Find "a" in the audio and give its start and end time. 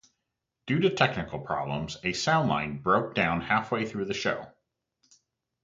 2.03-2.11